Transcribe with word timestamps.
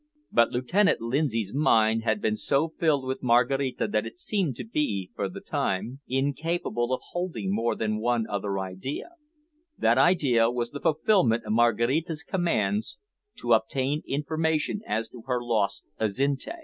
But 0.31 0.49
Lieutenant 0.49 0.99
Lindsay's 0.99 1.53
mind 1.53 2.01
had 2.05 2.21
been 2.23 2.35
so 2.35 2.69
filled 2.69 3.05
with 3.05 3.21
Maraquita 3.21 3.87
that 3.87 4.03
it 4.07 4.17
seemed 4.17 4.55
to 4.55 4.63
be, 4.63 5.11
for 5.15 5.29
the 5.29 5.41
time, 5.41 5.99
incapable 6.07 6.91
of 6.91 7.01
holding 7.11 7.53
more 7.53 7.75
than 7.75 7.99
one 7.99 8.25
other 8.27 8.57
idea 8.57 9.09
that 9.77 9.99
idea 9.99 10.49
was 10.49 10.71
the 10.71 10.81
fulfilment 10.81 11.43
of 11.45 11.53
Maraquita's 11.53 12.23
commands 12.23 12.97
to 13.37 13.53
obtain 13.53 14.01
information 14.07 14.81
as 14.87 15.07
to 15.09 15.21
her 15.27 15.39
lost 15.39 15.85
Azinte. 15.99 16.55